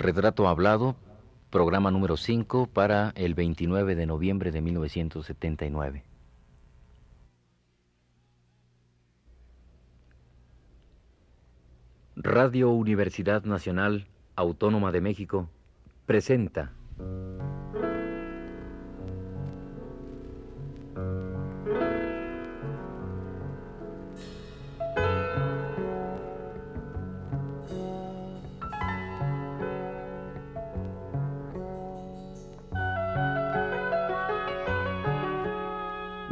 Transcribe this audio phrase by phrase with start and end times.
[0.00, 0.96] Retrato Hablado,
[1.50, 6.04] programa número 5 para el 29 de noviembre de 1979.
[12.16, 15.50] Radio Universidad Nacional Autónoma de México
[16.06, 16.72] presenta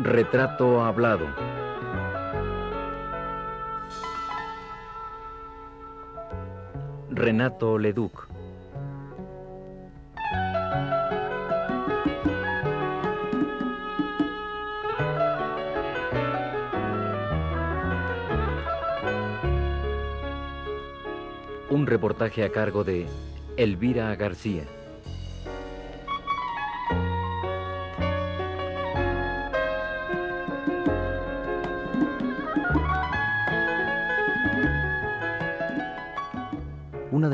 [0.08, 1.26] Retrato Hablado.
[7.10, 8.26] Renato Leduc.
[21.68, 23.06] Un reportaje a cargo de
[23.58, 24.64] Elvira García.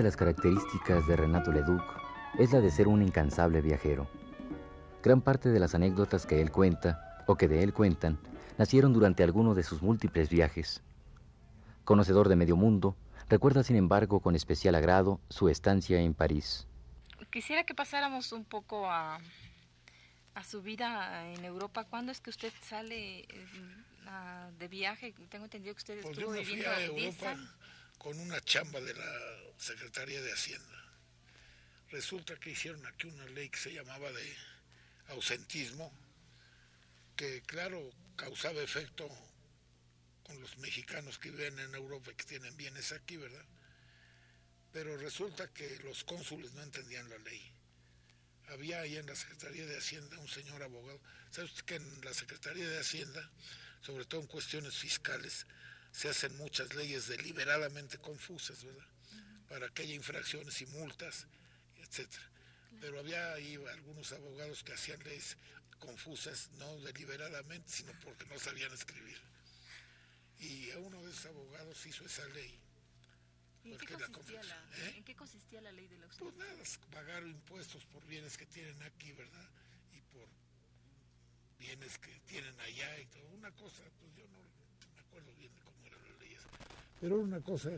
[0.04, 1.82] De las características de Renato Leduc
[2.38, 4.06] es la de ser un incansable viajero.
[5.02, 8.18] Gran parte de las anécdotas que él cuenta, o que de él cuentan,
[8.58, 10.82] nacieron durante alguno de sus múltiples viajes.
[11.84, 12.96] Conocedor de medio mundo,
[13.30, 16.66] recuerda sin embargo con especial agrado su estancia en París.
[17.30, 19.18] Quisiera que pasáramos un poco a,
[20.34, 21.84] a su vida en Europa.
[21.84, 23.26] ¿Cuándo es que usted sale
[24.06, 25.14] a- de viaje?
[25.30, 27.40] Tengo entendido que usted Pues estuvo yo me fui viviendo a 10 Europa.
[27.98, 30.84] Con una chamba de la Secretaría de Hacienda.
[31.90, 34.36] Resulta que hicieron aquí una ley que se llamaba de
[35.08, 35.92] ausentismo,
[37.16, 39.08] que claro, causaba efecto
[40.24, 43.44] con los mexicanos que viven en Europa y que tienen bienes aquí, ¿verdad?
[44.72, 47.52] Pero resulta que los cónsules no entendían la ley.
[48.48, 51.00] Había ahí en la Secretaría de Hacienda un señor abogado.
[51.30, 53.30] ¿Sabe usted que en la Secretaría de Hacienda,
[53.80, 55.46] sobre todo en cuestiones fiscales,
[55.94, 58.86] se hacen muchas leyes deliberadamente confusas, ¿verdad?
[59.48, 61.26] Para que haya infracciones y multas,
[61.76, 62.28] etcétera.
[62.80, 65.36] Pero había ahí algunos abogados que hacían leyes
[65.78, 69.16] confusas, no deliberadamente, sino porque no sabían escribir.
[70.40, 72.58] Y uno de esos abogados hizo esa ley.
[73.62, 74.94] ¿Y en, qué la la, ¿eh?
[74.96, 78.82] ¿En qué consistía la ley de la Pues nada, pagar impuestos por bienes que tienen
[78.82, 79.48] aquí, ¿verdad?
[79.94, 80.28] Y por
[81.58, 83.26] bienes que tienen allá y todo.
[83.28, 84.38] Una cosa, pues yo no
[84.94, 85.83] me acuerdo bien de cómo.
[87.04, 87.68] Pero era una cosa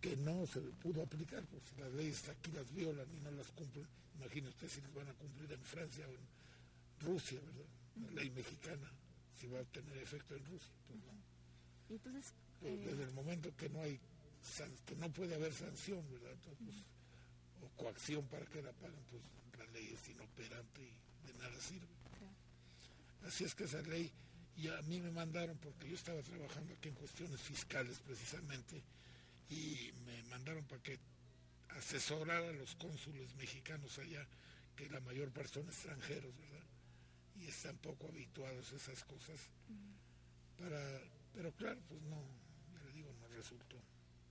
[0.00, 3.48] que no se pudo aplicar, pues si las leyes aquí las violan y no las
[3.48, 3.86] cumplen.
[4.16, 7.66] Imagine usted si las van a cumplir en Francia o en Rusia, ¿verdad?
[8.00, 8.90] La ley mexicana,
[9.38, 11.94] si va a tener efecto en Rusia, pues no.
[11.94, 14.00] Entonces, Pues, eh, desde el momento que no hay
[14.86, 16.76] que no puede haber sanción verdad Entonces, pues,
[17.60, 19.22] o coacción para que la paguen pues
[19.58, 21.86] la ley es inoperante y de nada sirve
[23.26, 24.10] así es que esa ley
[24.56, 28.82] y a mí me mandaron porque yo estaba trabajando aquí en cuestiones fiscales precisamente
[29.48, 30.98] y me mandaron para que
[31.70, 34.26] asesorara a los cónsules mexicanos allá
[34.76, 36.66] que la mayor parte son extranjeros verdad
[37.36, 39.40] y están poco habituados a esas cosas.
[40.58, 40.80] Para
[41.34, 42.22] pero claro pues no
[42.74, 43.76] ya le digo no resultó.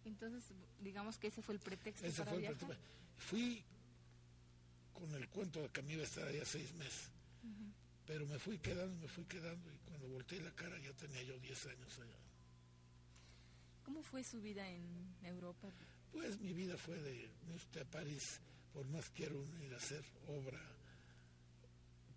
[0.06, 0.44] Entonces,
[0.80, 2.58] digamos que ese fue el pretexto ese para fue el viajar.
[2.68, 2.92] pretexto.
[3.18, 3.64] fui
[4.94, 7.10] con el cuento de que me iba a estar allá seis meses
[8.12, 11.40] pero me fui quedando me fui quedando y cuando volteé la cara ya tenía yo
[11.40, 12.20] 10 años allá
[13.86, 15.72] ¿Cómo fue su vida en Europa?
[16.12, 18.42] pues mi vida fue de me usted a París
[18.74, 20.60] por más quiero ir a hacer obra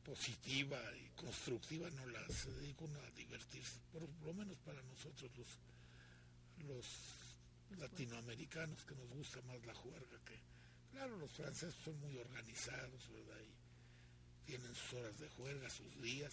[0.03, 5.31] positiva y constructiva no la se dedica uno a divertirse por lo menos para nosotros
[5.39, 5.47] los
[6.67, 10.41] los latinoamericanos que nos gusta más la juerga que
[10.91, 13.64] claro los franceses son muy organizados verdad y
[14.47, 16.33] tienen sus horas de juerga sus días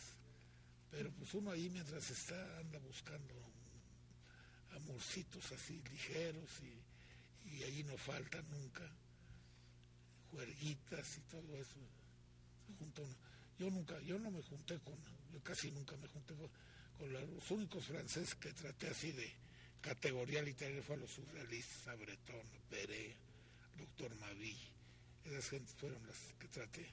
[0.91, 3.33] pero pues uno ahí mientras está anda buscando
[4.72, 8.90] amorcitos así ligeros y, y allí no falta nunca
[10.31, 11.79] juerguitas y todo eso
[12.79, 13.16] uno.
[13.58, 14.96] yo nunca yo no me junté con
[15.31, 16.49] yo casi nunca me junté con,
[17.11, 19.34] los únicos franceses que traté así de
[19.81, 23.16] categoría literaria fue a los surrealistas a Breton Peré
[23.78, 24.55] doctor Mavi
[25.25, 26.90] esas gentes fueron las que traté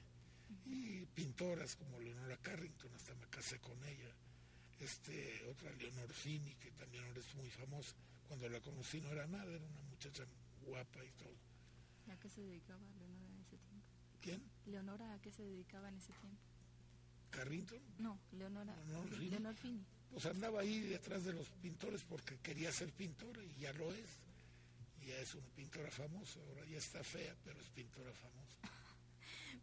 [0.65, 4.13] y pintoras como Leonora Carrington hasta me casé con ella
[4.79, 7.95] este otra Leonor Fini que también ahora es muy famosa
[8.27, 10.25] cuando la conocí no era nada era una muchacha
[10.65, 11.35] guapa y todo
[12.11, 13.85] ¿A qué se dedicaba Leonora en ese tiempo?
[14.21, 14.41] ¿quién?
[14.65, 16.41] ¿Leonora a qué se dedicaba en ese tiempo?
[17.29, 18.75] Carrington No, Leonora.
[18.87, 19.29] Leonor Fini.
[19.29, 19.85] Leonor Fini.
[20.11, 24.17] pues andaba ahí detrás de los pintores porque quería ser pintora y ya lo es
[25.05, 28.57] ya es una pintora famosa, ahora ya está fea, pero es pintora famosa.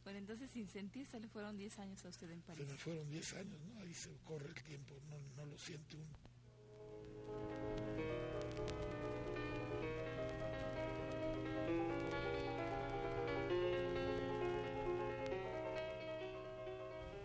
[0.06, 2.64] Bueno, entonces sin sentir se le fueron 10 años a usted en París.
[2.64, 3.80] Se me fueron 10 años, ¿no?
[3.80, 6.16] Ahí se corre el tiempo, no, no lo siente uno.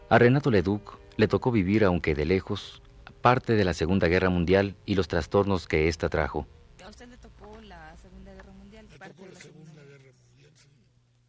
[0.09, 2.81] A Renato Leduc le tocó vivir, aunque de lejos,
[3.21, 6.47] parte de la Segunda Guerra Mundial y los trastornos que ésta trajo.
[6.83, 8.87] ¿A usted le tocó la Segunda Guerra Mundial?
[8.89, 10.69] Me parte tocó de la Segunda Segunda Guerra Mundial, sí.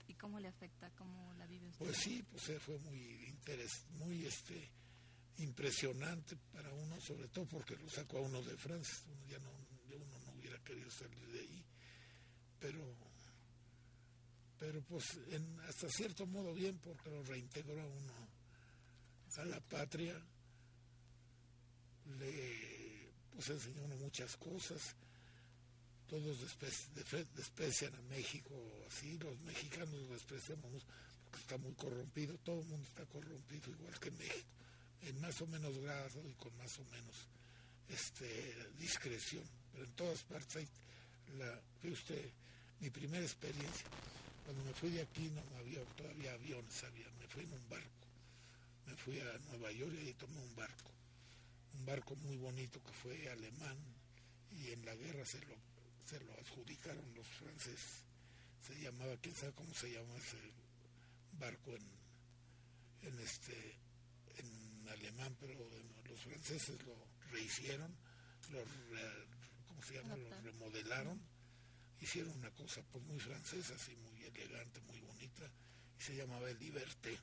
[0.08, 0.90] ¿Y cómo le afecta?
[0.96, 1.78] ¿Cómo la vive usted?
[1.92, 4.72] Pues sí, pues eh, fue muy interes, muy este
[5.36, 9.50] impresionante para uno, sobre todo porque lo sacó a uno de Francia, uno ya no,
[9.90, 11.62] ya uno no hubiera querido salir de ahí,
[12.58, 12.96] pero
[14.58, 18.14] pero pues en, hasta cierto modo bien porque lo reintegró a uno
[19.36, 20.18] a la patria,
[22.06, 24.96] le pues enseñó uno muchas cosas,
[26.06, 26.38] todos
[27.34, 28.54] desprecian a México
[28.88, 30.86] así, los mexicanos lo despreciamos
[31.38, 34.48] está muy corrompido, todo el mundo está corrompido igual que México,
[35.02, 37.26] en más o menos grado y con más o menos
[37.88, 40.68] este discreción, pero en todas partes hay
[41.38, 42.30] la, ve usted,
[42.80, 43.86] mi primera experiencia,
[44.44, 48.06] cuando me fui de aquí no había todavía aviones, había, me fui en un barco,
[48.86, 50.90] me fui a Nueva York y tomé un barco,
[51.74, 53.76] un barco muy bonito que fue alemán
[54.50, 55.56] y en la guerra se lo,
[56.04, 58.02] se lo adjudicaron los franceses,
[58.66, 60.38] se llamaba, quién sabe cómo se llama ese
[61.38, 63.78] barco en, en este
[64.36, 65.68] en alemán, pero
[66.08, 66.94] los franceses lo
[67.30, 67.94] rehicieron,
[68.50, 68.62] lo
[69.66, 70.16] ¿cómo se llama?
[70.16, 71.20] Lo remodelaron,
[72.00, 75.50] hicieron una cosa pues muy francesa, así muy elegante, muy bonita,
[75.98, 77.18] y se llamaba el Liberté.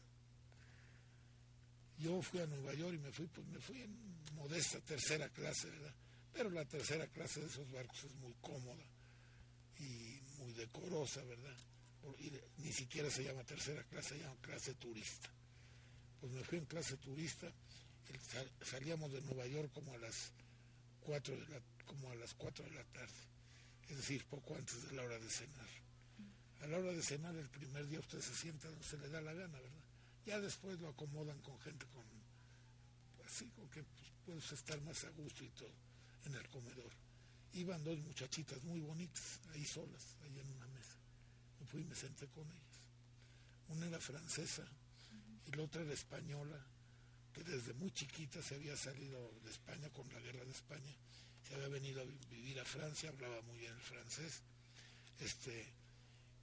[1.98, 5.70] Yo fui a Nueva York y me fui, pues me fui en modesta tercera clase,
[5.70, 5.94] ¿verdad?
[6.32, 8.86] Pero la tercera clase de esos barcos es muy cómoda
[9.80, 11.58] y muy decorosa, ¿verdad?
[12.58, 15.30] Ni siquiera se llama tercera clase, se llama clase turista.
[16.20, 17.52] Pues me fui en clase turista,
[18.62, 20.32] salíamos de Nueva York como a las
[21.02, 23.22] 4 de la, como a las 4 de la tarde,
[23.88, 25.70] es decir, poco antes de la hora de cenar.
[26.62, 29.22] A la hora de cenar el primer día usted se sienta donde se le da
[29.22, 29.84] la gana, ¿verdad?
[30.26, 32.04] Ya después lo acomodan con gente con
[33.26, 35.74] así con que pues, puedes estar más a gusto y todo
[36.26, 36.92] en el comedor.
[37.54, 40.79] Iban dos muchachitas muy bonitas, ahí solas, ahí en una mesa.
[41.72, 42.80] Fui y me senté con ellas.
[43.70, 44.66] Una era francesa
[45.46, 46.60] y la otra era española,
[47.34, 50.96] que desde muy chiquita se había salido de España con la guerra de España,
[51.48, 54.42] se había venido a vi- vivir a Francia, hablaba muy bien el francés,
[55.20, 55.72] este,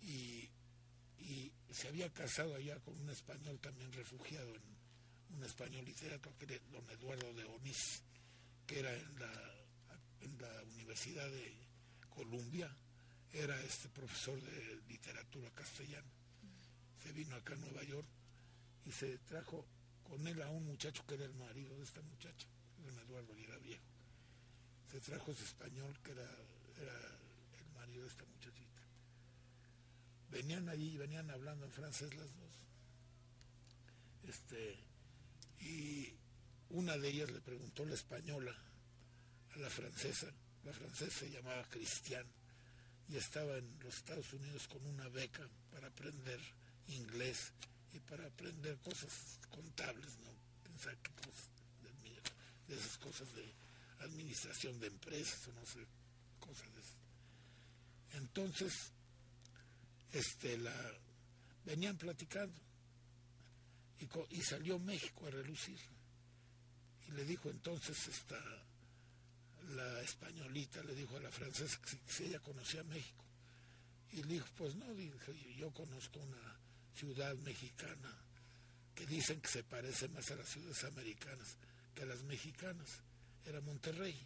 [0.03, 0.49] y,
[1.19, 4.77] y se había casado allá con un español también refugiado, en,
[5.37, 8.03] un español literato, que era don Eduardo de Onís,
[8.67, 9.55] que era en la,
[10.21, 11.57] en la Universidad de
[12.09, 12.75] Columbia,
[13.33, 16.09] era este profesor de literatura castellana.
[17.03, 18.07] Se vino acá a Nueva York
[18.85, 19.67] y se trajo
[20.03, 22.47] con él a un muchacho que era el marido de esta muchacha,
[22.79, 23.85] don Eduardo y era viejo.
[24.91, 28.83] Se trajo ese español que era, el marido de esta muchachita.
[30.31, 32.53] Venían allí, venían hablando en francés las dos.
[34.25, 34.79] Este,
[35.61, 36.15] y
[36.71, 38.57] una de ellas le preguntó la española
[39.51, 40.33] a la francesa,
[40.65, 42.27] la francesa se llamaba Cristian
[43.09, 46.41] y estaba en los Estados Unidos con una beca para aprender
[46.89, 47.53] inglés
[47.93, 50.31] y para aprender cosas contables, ¿no?
[50.65, 51.49] Pensar qué cosas,
[51.83, 52.19] de, mi-
[52.69, 53.55] de esas cosas de
[54.01, 55.87] administración de empresas o no sé,
[56.41, 56.97] cosas de esas.
[58.15, 58.73] Entonces,
[60.13, 60.75] este, la,
[61.65, 62.61] venían platicando
[64.01, 65.79] y, y salió México a relucir.
[67.09, 68.39] Y le dijo entonces esta,
[69.69, 73.25] la españolita, le dijo a la francesa que si, ella conocía México.
[74.13, 76.59] Y le dijo, pues no, yo conozco una
[76.95, 78.15] ciudad mexicana
[78.95, 81.59] que dicen que se parece más a las ciudades americanas
[81.95, 83.01] que a las mexicanas.
[83.45, 84.17] Era Monterrey.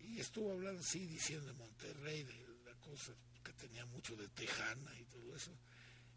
[0.00, 4.98] Y, estuvo hablando así, diciendo de Monterrey, de la cosa que tenía mucho de tejana
[4.98, 5.56] y todo eso.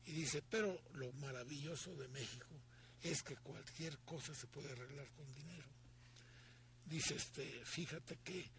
[0.06, 2.62] Y dice, pero lo maravilloso de México
[3.02, 5.75] es que cualquier cosa se puede arreglar con dinero.
[6.86, 8.50] Dice, este, fíjate que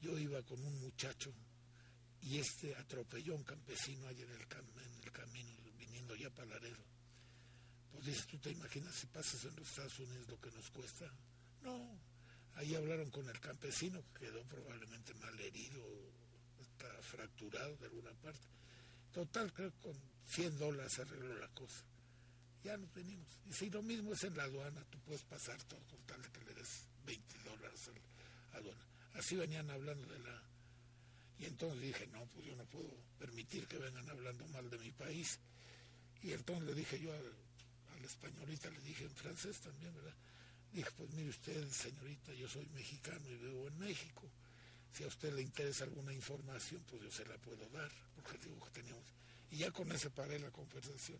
[0.00, 1.32] yo iba con un muchacho
[2.22, 6.30] y este atropelló a un campesino allá en el, cam- en el camino, viniendo ya
[6.30, 6.82] para Laredo.
[7.92, 11.12] Pues dice, ¿tú te imaginas si pasas en los Estados Unidos lo que nos cuesta?
[11.62, 11.98] No,
[12.54, 15.82] ahí hablaron con el campesino, que quedó probablemente mal herido,
[16.60, 18.46] está fracturado de alguna parte.
[19.12, 21.84] Total, creo que con 100 dólares arregló la cosa.
[22.64, 23.28] Ya nos venimos.
[23.44, 26.30] Y si lo mismo es en la aduana, tú puedes pasar todo con tal de
[26.30, 28.86] que le des 20 dólares a la aduana.
[29.12, 30.42] Así venían hablando de la...
[31.38, 34.90] Y entonces dije, no, pues yo no puedo permitir que vengan hablando mal de mi
[34.92, 35.38] país.
[36.22, 40.14] Y entonces le dije yo a, la españolita, le dije en francés también, ¿verdad?
[40.72, 44.30] Dije, pues mire usted, señorita, yo soy mexicano y vivo en México.
[44.90, 48.58] Si a usted le interesa alguna información, pues yo se la puedo dar, porque digo
[48.64, 49.04] que teníamos...
[49.50, 51.18] Y ya con ese paré la conversación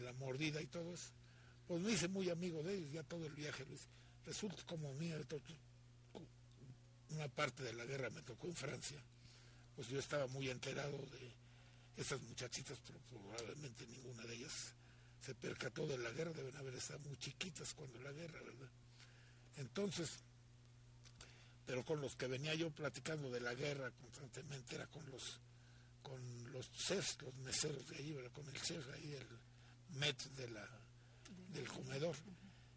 [0.00, 1.10] de la mordida y todo eso.
[1.66, 3.88] Pues me hice muy amigo de ellos, ya todo el viaje hice.
[4.24, 5.18] Resulta como mía,
[7.10, 8.98] una parte de la guerra me tocó en Francia,
[9.74, 11.32] pues yo estaba muy enterado de
[11.96, 14.74] esas muchachitas, pero probablemente ninguna de ellas
[15.20, 18.68] se percató de la guerra, deben haber estado muy chiquitas cuando la guerra, ¿verdad?
[19.56, 20.10] Entonces,
[21.64, 25.40] pero con los que venía yo platicando de la guerra constantemente era con los
[26.02, 29.26] con los chefs, los meseros de ahí, con el chef ahí, el
[29.90, 30.68] met de la,
[31.48, 32.16] del comedor.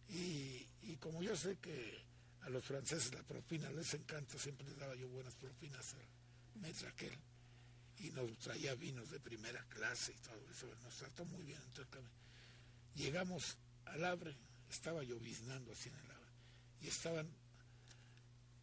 [0.10, 2.04] Y, y como yo sé que
[2.42, 6.84] a los franceses la propina les encanta, siempre les daba yo buenas propinas a met
[6.84, 7.18] aquel
[8.00, 11.62] y nos traía vinos de primera clase y todo eso, nos trató muy bien.
[11.66, 12.02] Entonces,
[12.96, 14.36] llegamos al Abre,
[14.70, 16.32] estaba lloviznando así en el Abre,
[16.82, 17.28] y estaban,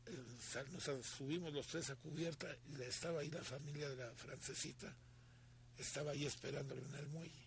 [0.06, 4.94] eh, nos subimos los tres a cubierta, y estaba ahí la familia de la francesita,
[5.76, 7.45] estaba ahí esperándolo en el muelle.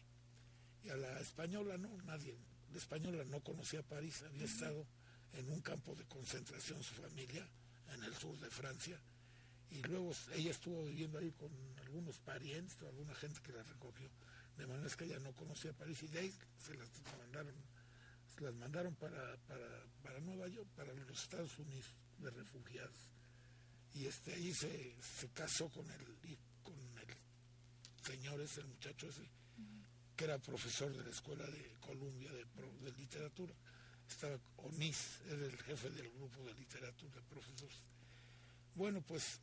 [0.83, 2.37] Y a la española no, nadie,
[2.71, 4.85] la española no conocía París, había estado
[5.33, 7.47] en un campo de concentración su familia,
[7.93, 8.99] en el sur de Francia,
[9.71, 11.51] y luego ella estuvo viviendo ahí con
[11.83, 14.09] algunos parientes o alguna gente que la recogió.
[14.57, 17.53] De manera que ella no conocía París y de ahí se las mandaron,
[18.35, 21.85] se las mandaron para, para, Nueva York, para los Estados Unidos
[22.17, 22.97] de refugiados.
[23.93, 27.15] Y este ahí se, se casó con el, con el
[28.03, 29.29] señor ese, el muchacho ese,
[30.19, 33.53] que era profesor de la escuela de Columbia de, de literatura.
[34.05, 37.77] Estaba Onís, era el jefe del grupo de literatura de profesores.
[38.75, 39.39] Bueno, pues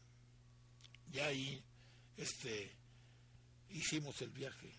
[1.11, 1.64] ya ahí
[2.18, 2.71] este,
[3.71, 4.71] hicimos el viaje.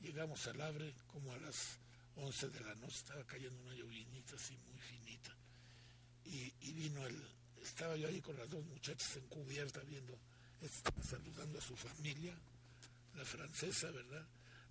[0.00, 1.80] Llegamos al Abre como a las
[2.14, 5.36] 11 de la noche, estaba cayendo una llovinita así muy finita.
[6.26, 7.20] Y, vino el,
[7.60, 10.16] estaba yo ahí con las dos muchachas en cubierta viendo,
[10.60, 12.38] estaba saludando a su familia,
[13.16, 14.24] la francesa, ¿verdad?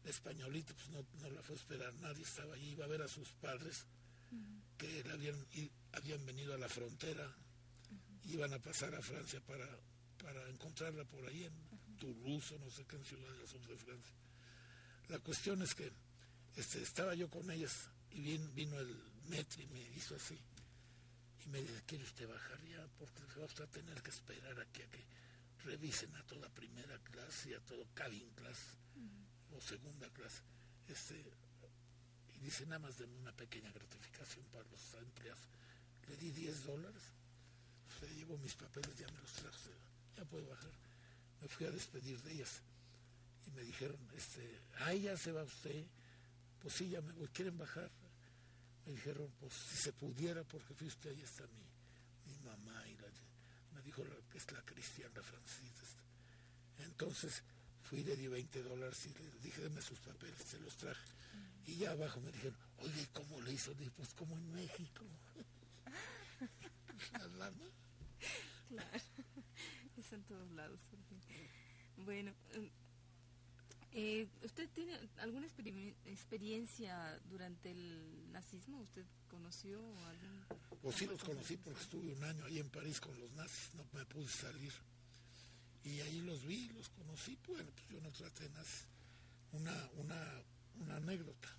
[0.04, 3.02] La españolita, pues no, no la fue a esperar nadie, estaba allí, iba a ver
[3.02, 3.86] a sus padres
[4.78, 5.36] que habían,
[5.92, 7.36] habían venido a la frontera,
[8.26, 9.68] iban a pasar a Francia para
[10.22, 14.14] para encontrarla por ahí en Toulouse, no sé qué en ciudad de sur de Francia.
[15.08, 15.92] La cuestión es que
[16.56, 18.96] este, estaba yo con ellas y vino el
[19.28, 20.38] metro y me hizo así.
[21.46, 22.86] Y me dice, ¿quiere usted bajar ya?
[22.98, 25.06] Porque se va a tener que esperar aquí a que
[25.64, 28.58] revisen a toda primera clase y a todo cabin class
[29.56, 30.42] o segunda clase.
[30.88, 31.16] Este,
[32.36, 35.48] y dice, nada más de una pequeña gratificación para los empleados.
[36.08, 37.04] Le di 10 dólares,
[38.00, 39.58] se llevó mis papeles, ya me los trajo
[40.16, 40.72] ya puedo bajar.
[41.42, 42.62] Me fui a despedir de ellas
[43.48, 44.62] y me dijeron, este,
[45.02, 45.86] ya se va usted.
[46.62, 47.90] Pues sí, ya me voy, ¿quieren bajar?
[48.86, 52.86] Me dijeron, pues si se pudiera, porque fui usted, ahí está mi, mi mamá.
[52.90, 53.08] Y la,
[53.76, 56.04] me dijo que es la cristiana francesa.
[56.80, 57.44] Entonces
[57.90, 61.02] fui, le di 20 dólares y le dije, deme sus papeles, se los traje.
[61.66, 63.74] Y ya abajo me dijeron, oye, ¿cómo le hizo?
[63.74, 65.06] Dije, pues como en México.
[67.12, 67.56] Claro
[70.12, 70.80] en todos lados.
[71.98, 72.72] Bueno, eh,
[73.92, 75.48] eh, ¿usted tiene alguna
[76.06, 78.80] experiencia durante el nazismo?
[78.82, 80.46] ¿Usted conoció algún...?
[80.82, 83.86] Pues sí los conocí porque estuve un año ahí en París con los nazis, no
[83.94, 84.74] me pude salir.
[85.84, 88.88] Y ahí los vi, los conocí, bueno, pues yo no traté nazis.
[89.52, 90.44] Una, una,
[90.76, 91.50] una anécdota.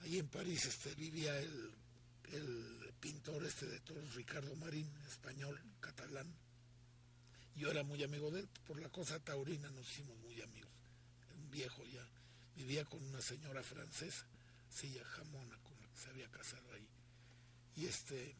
[0.00, 1.74] Ahí en París este, vivía el,
[2.32, 6.32] el pintor este de todos, Ricardo Marín, español, catalán
[7.56, 10.70] yo era muy amigo de él, por la cosa taurina nos hicimos muy amigos.
[11.36, 12.06] Un viejo ya,
[12.56, 14.26] vivía con una señora francesa,
[14.70, 16.88] Silla Jamona, con la que se había casado ahí.
[17.76, 18.34] Y este,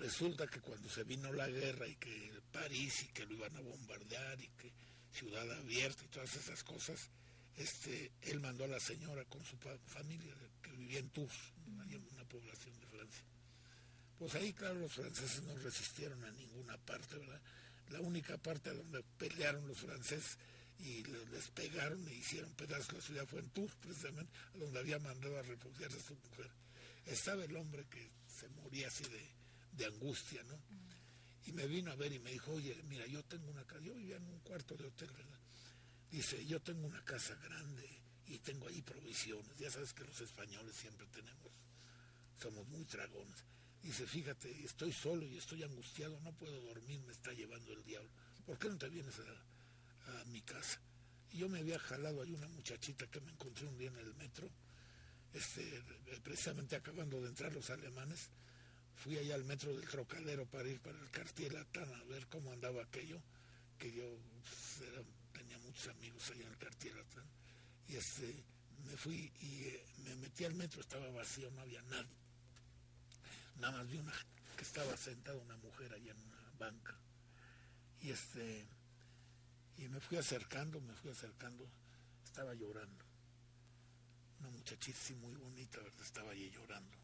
[0.00, 3.60] resulta que cuando se vino la guerra y que París y que lo iban a
[3.60, 4.72] bombardear y que
[5.12, 7.10] ciudad abierta y todas esas cosas,
[7.56, 11.34] este, él mandó a la señora con su familia que vivía en Tours,
[11.66, 13.24] una población de Francia.
[14.18, 17.40] Pues ahí, claro, los franceses no resistieron a ninguna parte, ¿verdad?
[17.88, 20.38] La única parte donde pelearon los franceses
[20.78, 25.38] y les pegaron e hicieron pedazos la ciudad fue en Tours, precisamente, donde había mandado
[25.38, 26.50] a refugiarse a su mujer.
[27.06, 29.39] Estaba el hombre que se moría así de,
[29.84, 30.60] angustia, ¿no?
[31.46, 33.94] Y me vino a ver y me dijo, oye, mira, yo tengo una casa, yo
[33.94, 35.38] vivía en un cuarto de hotel, ¿verdad?
[36.10, 37.88] Dice, yo tengo una casa grande
[38.26, 39.56] y tengo ahí provisiones.
[39.56, 41.52] Ya sabes que los españoles siempre tenemos,
[42.40, 43.44] somos muy dragones.
[43.82, 48.10] Dice, fíjate, estoy solo y estoy angustiado, no puedo dormir, me está llevando el diablo.
[48.44, 50.80] ¿por qué no te vienes a, a mi casa?
[51.30, 54.14] Y yo me había jalado ahí una muchachita que me encontré un día en el
[54.14, 54.50] metro,
[55.32, 55.82] este,
[56.22, 58.28] precisamente acabando de entrar los alemanes,
[59.00, 62.52] fui allá al metro del Trocadero para ir para el Cartier Latán a ver cómo
[62.52, 63.20] andaba aquello,
[63.78, 64.04] que yo
[64.42, 64.90] pues,
[65.32, 67.24] tenía muchos amigos allá en el Cartier Latán,
[67.88, 68.44] y este,
[68.86, 72.20] me fui y eh, me metí al metro, estaba vacío, no había nadie.
[73.56, 74.12] Nada más vi una
[74.56, 76.94] que estaba sentada una mujer allá en una banca.
[78.02, 78.66] Y este
[79.78, 81.66] y me fui acercando, me fui acercando,
[82.22, 83.04] estaba llorando.
[84.40, 86.02] Una muchachita muy bonita, ¿verdad?
[86.02, 86.98] Estaba allí llorando.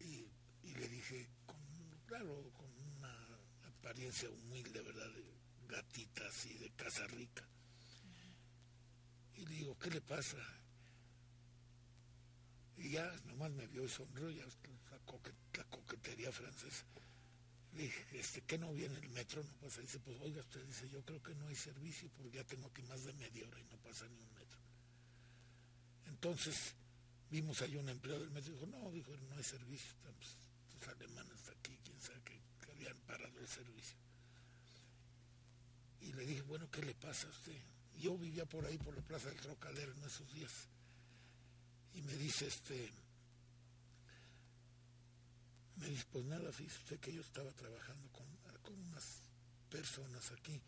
[0.00, 0.26] Y,
[0.70, 1.56] le dije, con,
[2.06, 3.38] claro, con una
[3.68, 5.10] apariencia humilde, ¿verdad?
[5.12, 5.32] De
[5.68, 7.46] gatita así, de casa rica.
[9.34, 10.38] Y le digo, ¿qué le pasa?
[12.76, 16.84] Y ya nomás me vio y sonrió, ya la, coquetería francesa.
[17.72, 19.42] Le dije, este, ¿qué no viene el metro?
[19.42, 19.80] No pasa.
[19.80, 22.82] Dice, pues oiga, usted dice, yo creo que no hay servicio porque ya tengo aquí
[22.82, 24.60] más de media hora y no pasa ni un metro.
[26.06, 26.74] Entonces
[27.30, 30.14] vimos ahí un empleado del metro y dijo, no, dijo, no hay servicio, están
[30.82, 33.96] los alemanes aquí, quién sabe que, habían parado el servicio.
[36.00, 37.60] Y le dije, bueno, ¿qué le pasa a usted?
[37.98, 40.68] Yo vivía por ahí, por la Plaza del Trocadero en esos días.
[41.94, 42.92] Y me dice, este,
[45.76, 48.26] me dice, pues nada, fíjese usted que yo estaba trabajando con,
[48.62, 49.20] con unas
[49.70, 50.60] personas aquí,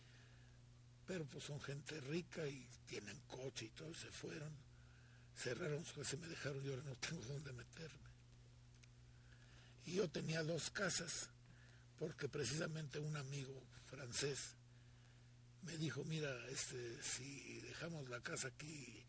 [1.07, 4.53] pero pues son gente rica y tienen coche y todo, se fueron,
[5.35, 8.14] cerraron su casa y me dejaron, y ahora no tengo dónde meterme.
[9.87, 11.29] Y yo tenía dos casas,
[11.99, 14.57] porque precisamente un amigo francés
[15.63, 19.03] me dijo, mira, este, si dejamos la casa aquí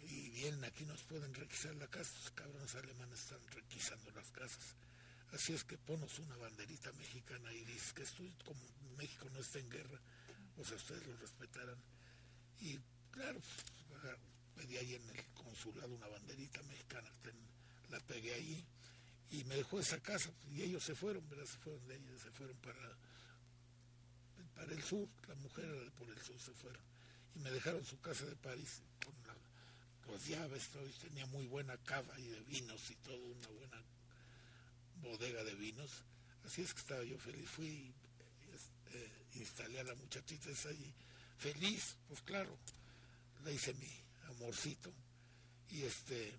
[0.00, 4.76] y vienen aquí nos pueden requisar la casa, los cabrones alemanes están requisando las casas.
[5.32, 8.60] Así es que ponos una banderita mexicana y dices que estoy, como
[8.96, 10.00] México no está en guerra,
[10.54, 11.82] pues a ustedes lo respetarán.
[12.60, 12.78] Y
[13.10, 13.40] claro,
[13.88, 14.16] pues,
[14.54, 17.10] pedí ahí en el consulado una banderita mexicana,
[17.88, 18.64] la pegué ahí
[19.30, 21.46] y me dejó esa casa y ellos se fueron, ¿verdad?
[21.46, 22.96] Se fueron de ella, se fueron para
[24.54, 26.82] para el sur, la mujer por el sur, se fueron.
[27.34, 29.14] Y me dejaron su casa de París con
[30.12, 33.82] las llaves, todo, tenía muy buena cava y de vinos y todo, una buena
[35.02, 35.90] bodega de vinos.
[36.44, 37.48] Así es que estaba yo feliz.
[37.48, 37.92] Fui,
[38.52, 40.92] este, instalé a la muchachita esa allí,
[41.38, 42.56] feliz, pues claro,
[43.44, 43.90] le hice mi
[44.28, 44.92] amorcito.
[45.70, 46.32] Y este,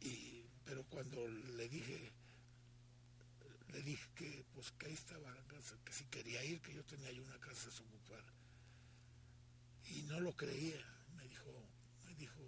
[0.00, 2.12] y, pero cuando le dije,
[3.72, 7.08] le dije que pues ahí estaba la casa, que si quería ir, que yo tenía
[7.08, 8.32] ahí una casa desocupada.
[9.86, 10.84] Y no lo creía,
[11.16, 11.50] me dijo,
[12.04, 12.42] me dijo,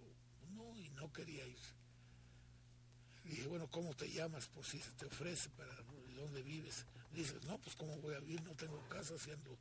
[0.50, 1.59] no, y no quería ir.
[3.24, 4.46] Le dije, bueno, ¿cómo te llamas?
[4.48, 5.74] Por si se te ofrece, para
[6.14, 6.85] dónde vives.
[7.12, 9.59] dices, no, pues cómo voy a vivir, no tengo casa, haciendo,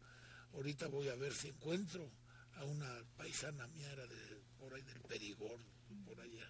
[0.54, 2.10] ahorita voy a ver si encuentro
[2.56, 5.60] a una paisana mía, era de, por ahí del Perigor,
[6.06, 6.48] por allá.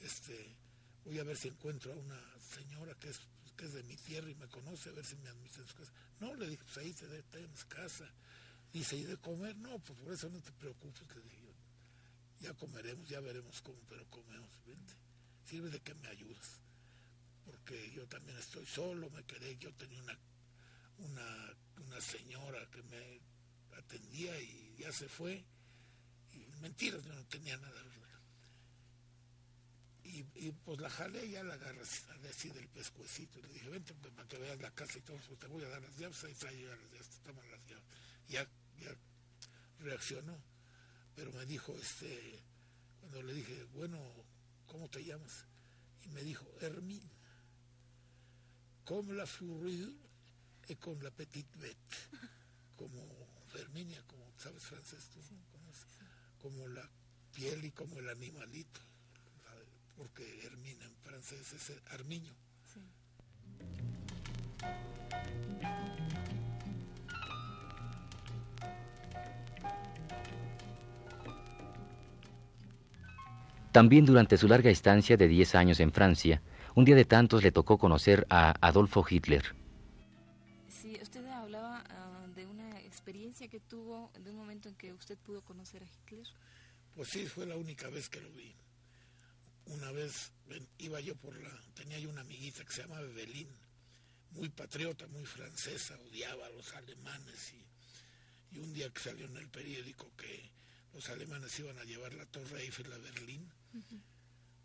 [0.00, 0.56] Este,
[1.04, 3.20] voy a ver si encuentro a una señora que es
[3.58, 5.74] que es de mi tierra y me conoce, a ver si me admite en su
[5.74, 5.92] casa.
[6.20, 8.08] No, le dije, pues ahí te tenemos casa.
[8.72, 9.56] Dice, ¿y de comer?
[9.56, 11.52] No, pues por eso no te preocupes, le dije yo.
[12.38, 14.94] Ya comeremos, ya veremos cómo, pero comemos, vente.
[15.44, 16.60] Sirve de que me ayudas.
[17.44, 20.18] Porque yo también estoy solo, me quedé, yo tenía una,
[20.98, 23.20] una, una señora que me
[23.76, 25.44] atendía y ya se fue.
[26.32, 27.82] Y mentiras, yo no tenía nada
[30.08, 33.38] y, pues la jalé y ya la agarré así del pescuecito.
[33.38, 35.62] Y le dije, vente pues, para que veas la casa y todo, pues te voy
[35.64, 37.84] a dar las llaves, ahí está, ya las llaves, toma las llaves.
[38.28, 38.48] Ya,
[38.80, 38.96] ya
[39.80, 40.42] reaccionó,
[41.14, 42.42] pero me dijo, este,
[43.00, 44.00] cuando le dije, bueno,
[44.66, 45.44] ¿cómo te llamas?
[46.02, 47.10] Y me dijo, Hermine,
[48.84, 49.92] como la fourrure
[50.68, 51.96] y con la petite bête,
[52.76, 53.02] como
[53.54, 55.20] Herminia, como sabes francés tú,
[56.38, 56.88] como la
[57.32, 58.87] piel y como el animalito
[59.98, 62.32] porque Hermina en francés es Armiño.
[73.72, 76.40] También durante su larga estancia de 10 años en Francia,
[76.74, 79.54] un día de tantos le tocó conocer a Adolfo Hitler.
[80.68, 85.18] Sí, usted hablaba ah, de una experiencia que tuvo, de un momento en que usted
[85.18, 86.26] pudo conocer a Hitler.
[86.94, 88.54] Pues sí, fue la única vez que lo vi
[89.68, 90.32] una vez
[90.78, 93.48] iba yo por la, tenía yo una amiguita que se llamaba Evelyn,
[94.32, 99.48] muy patriota, muy francesa, odiaba a los alemanes y, un día que salió en el
[99.48, 100.50] periódico que
[100.94, 103.46] los alemanes iban a llevar la Torre Eiffel a Berlín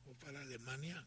[0.05, 1.05] o para Alemania,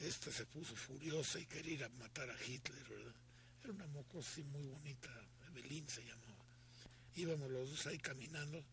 [0.00, 3.14] esta se puso furiosa y quería ir a matar a Hitler, ¿verdad?
[3.62, 5.08] Era una mocosa muy bonita,
[5.48, 6.44] Evelyn se llamaba.
[7.14, 8.64] íbamos los dos ahí caminando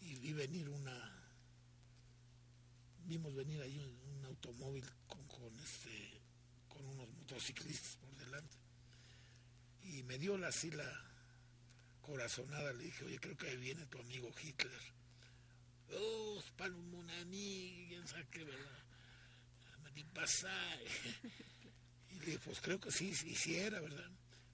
[0.00, 1.21] y vi venir una,
[3.04, 6.20] vimos venir ahí un, automóvil con, este,
[6.68, 8.56] con unos motociclistas por delante.
[9.82, 10.90] Y me dio así la
[12.00, 14.80] corazonada, le dije, oye, creo que ahí viene tu amigo Hitler.
[15.94, 18.78] Oh, para un monani, quién sabe qué, ¿verdad?
[19.94, 20.80] Me pasar.
[22.10, 24.10] Y le dije, pues creo que sí, sí, sí era, ¿verdad?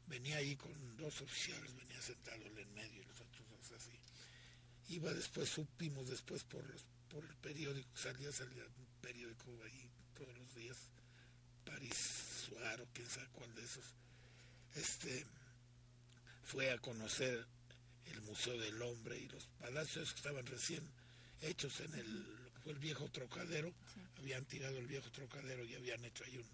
[0.07, 3.99] Venía ahí con dos oficiales, venía sentado en medio y los otros así.
[4.89, 10.37] Iba después, supimos después por los por el periódico, salía, salía un periódico ahí todos
[10.39, 10.77] los días,
[11.65, 11.97] París
[12.47, 13.85] Suaro, quién sabe cuál de esos,
[14.75, 15.27] este,
[16.43, 17.47] fue a conocer
[18.07, 20.83] el Museo del Hombre y los palacios que estaban recién
[21.43, 23.73] hechos en el, fue el viejo trocadero,
[24.19, 26.49] habían tirado el viejo trocadero y habían hecho ahí un,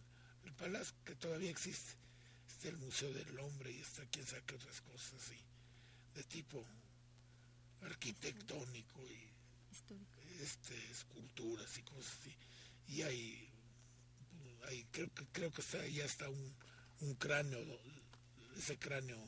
[0.45, 1.95] el palacio que todavía existe,
[2.49, 5.39] está el Museo del Hombre y está quién sabe qué otras cosas así,
[6.15, 6.65] de tipo
[7.83, 9.35] arquitectónico y
[10.41, 12.37] este, esculturas y cosas así.
[12.89, 13.49] Y hay,
[14.69, 16.57] hay creo que creo que está, ya está un,
[17.01, 17.61] un cráneo,
[18.57, 19.19] ese cráneo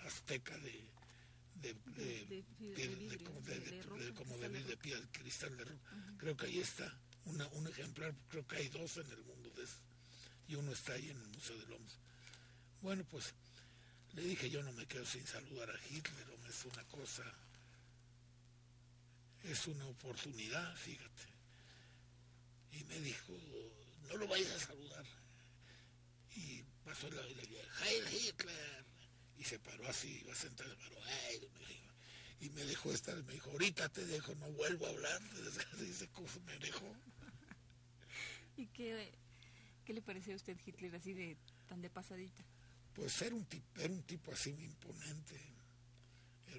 [0.00, 0.94] azteca de
[1.54, 5.90] de, de, como de, de, piel, cristal de roca.
[6.18, 6.92] Creo que ahí está
[7.24, 9.78] una, un ejemplar, creo que hay dos en el mundo de eso,
[10.46, 11.94] y uno está ahí en el Museo del Hombre.
[12.82, 13.32] Bueno, pues
[14.12, 17.24] le dije, yo no me quedo sin saludar a Hitler, es una cosa
[19.44, 21.22] es una oportunidad, fíjate.
[22.72, 23.32] Y me dijo,
[24.08, 25.04] no lo vayas a saludar.
[26.34, 28.84] Y pasó la y le dije, Heil Hitler.
[29.38, 31.48] Y se paró así, iba a sentar, se paró, Heil,
[32.40, 35.20] y me dejó estar, me dijo, ahorita te dejo, no vuelvo a hablar,
[35.80, 36.84] dice cómo me dejó.
[38.56, 39.12] ¿Y qué,
[39.84, 41.36] qué le pareció a usted Hitler así de
[41.68, 42.44] tan de pasadita?
[42.92, 45.54] Pues era un tipo, era un tipo así imponente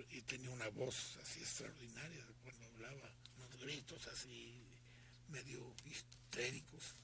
[0.09, 4.61] y tenía una voz así extraordinaria cuando hablaba, unos gritos así
[5.29, 6.95] medio histéricos.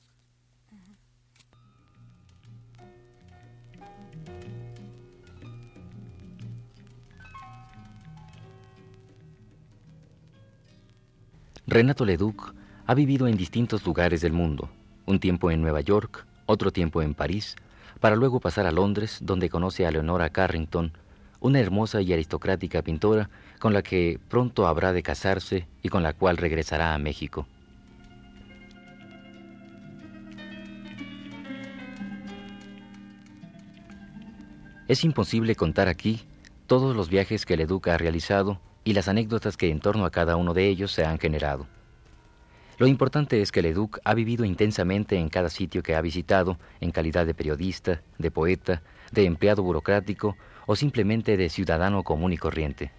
[11.67, 12.53] Renato Leduc
[12.85, 14.69] ha vivido en distintos lugares del mundo,
[15.05, 17.55] un tiempo en Nueva York, otro tiempo en París,
[18.01, 20.91] para luego pasar a Londres, donde conoce a Leonora Carrington,
[21.41, 26.13] una hermosa y aristocrática pintora con la que pronto habrá de casarse y con la
[26.13, 27.45] cual regresará a México.
[34.87, 36.21] Es imposible contar aquí
[36.67, 40.35] todos los viajes que Leduc ha realizado y las anécdotas que en torno a cada
[40.35, 41.65] uno de ellos se han generado.
[42.77, 46.91] Lo importante es que Leduc ha vivido intensamente en cada sitio que ha visitado en
[46.91, 52.91] calidad de periodista, de poeta, de empleado burocrático o simplemente de ciudadano común y corriente.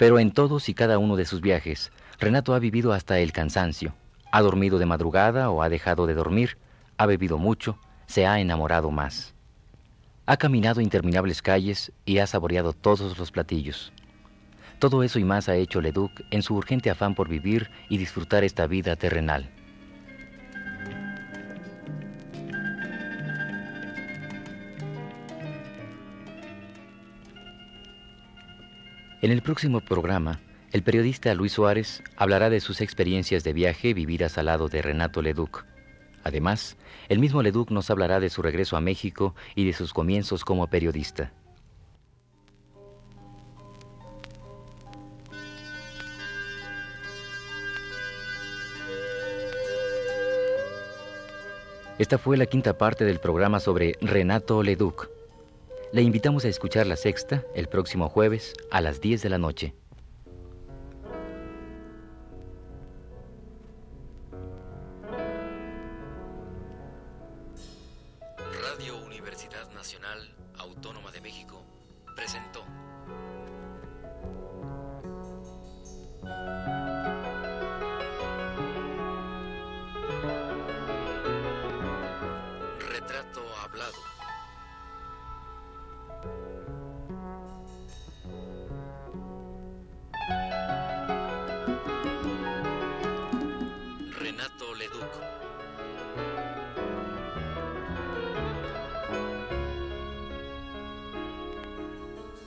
[0.00, 3.94] Pero en todos y cada uno de sus viajes, Renato ha vivido hasta el cansancio.
[4.32, 6.56] Ha dormido de madrugada o ha dejado de dormir,
[6.96, 9.34] ha bebido mucho, se ha enamorado más.
[10.24, 13.92] Ha caminado interminables calles y ha saboreado todos los platillos.
[14.80, 18.44] Todo eso y más ha hecho Leduc en su urgente afán por vivir y disfrutar
[18.44, 19.50] esta vida terrenal.
[29.20, 30.40] En el próximo programa,
[30.72, 35.20] el periodista Luis Suárez hablará de sus experiencias de viaje vividas al lado de Renato
[35.20, 35.66] Leduc.
[36.24, 36.78] Además,
[37.10, 40.68] el mismo Leduc nos hablará de su regreso a México y de sus comienzos como
[40.68, 41.34] periodista.
[52.00, 55.10] Esta fue la quinta parte del programa sobre Renato Leduc.
[55.92, 59.74] Le invitamos a escuchar la sexta el próximo jueves a las 10 de la noche.
[94.40, 95.04] Renato Leduc.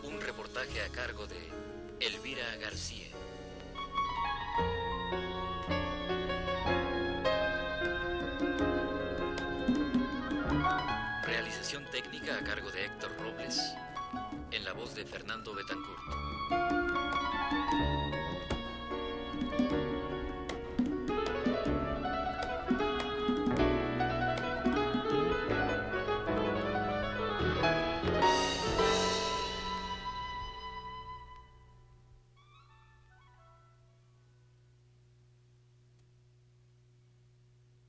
[0.02, 1.38] Un reportaje a cargo de
[2.00, 3.06] Elvira García.
[11.28, 13.62] Realización técnica a cargo de Héctor Robles,
[14.50, 16.83] en la voz de Fernando Betancourt.